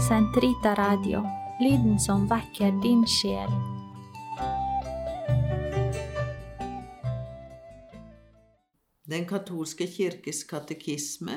[0.00, 1.20] Sentrita Radio,
[1.60, 3.50] lyden som vekker din sjel.
[9.04, 11.36] Den katolske kirkes katekisme,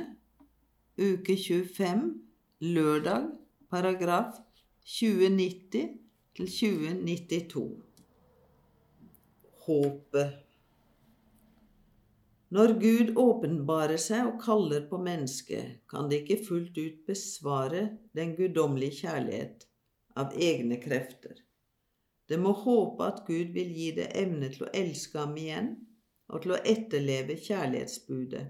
[0.95, 2.13] uke 25,
[2.63, 3.27] lørdag,
[3.67, 4.39] paragraf
[4.87, 5.99] 2090
[6.39, 7.67] til 2092.
[9.67, 10.44] Håpet.
[12.53, 18.35] Når Gud åpenbarer seg og kaller på mennesket, kan det ikke fullt ut besvare den
[18.37, 19.65] guddommelige kjærlighet
[20.15, 21.39] av egne krefter.
[22.29, 25.73] Det må håpe at Gud vil gi det evne til å elske ham igjen
[26.29, 28.45] og til å etterleve kjærlighetsbudet.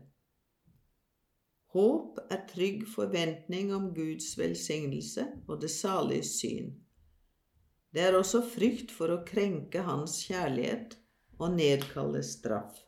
[1.76, 6.70] Håp er trygg forventning om Guds velsignelse og det salige syn.
[7.96, 10.96] Det er også frykt for å krenke Hans kjærlighet
[11.40, 12.80] og nedkalle straff.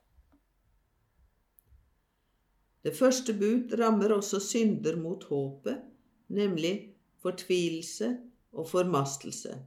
[2.84, 5.81] Det første bud rammer også synder mot håpet,
[6.28, 8.17] nemlig fortvilelse
[8.52, 9.58] og formastelse.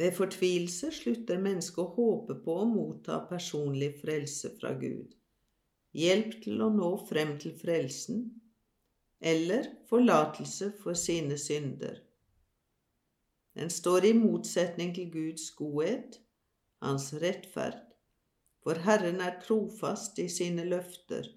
[0.00, 5.16] Ved fortvilelse slutter mennesket å håpe på å motta personlig frelse fra Gud,
[5.96, 8.22] hjelp til å nå frem til frelsen,
[9.20, 11.98] eller forlatelse for sine synder.
[13.58, 16.20] Den står i motsetning til Guds godhet,
[16.80, 17.89] hans rettferd,
[18.64, 21.28] for Herren er trofast i sine løfter,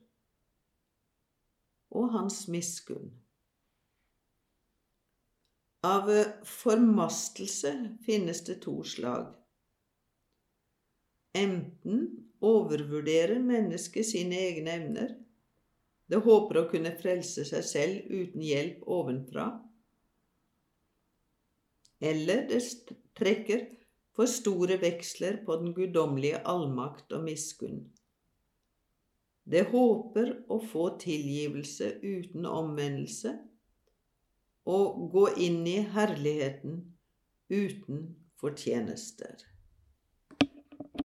[1.94, 3.12] og hans miskunn.
[5.84, 6.08] Av
[6.48, 7.74] formastelse
[8.06, 9.28] finnes det to slag.
[11.36, 12.06] Enten
[12.44, 15.14] overvurderer mennesket sine egne evner,
[16.08, 19.48] det håper å kunne frelse seg selv uten hjelp ovenfra,
[22.04, 22.60] eller det
[23.16, 23.64] trekker
[24.14, 27.82] for store veksler på den guddommelige allmakt og miskunn.
[29.44, 33.34] Det håper å få tilgivelse uten omvendelse
[34.70, 36.78] og gå inn i herligheten
[37.52, 38.06] uten
[38.40, 39.36] fortjenester.